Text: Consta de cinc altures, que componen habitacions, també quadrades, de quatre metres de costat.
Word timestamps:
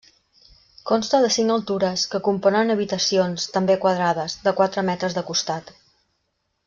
Consta 0.91 1.19
de 1.25 1.29
cinc 1.35 1.53
altures, 1.55 2.05
que 2.13 2.21
componen 2.29 2.75
habitacions, 2.77 3.45
també 3.59 3.77
quadrades, 3.85 4.37
de 4.49 4.55
quatre 4.63 4.85
metres 4.91 5.19
de 5.19 5.25
costat. 5.29 5.71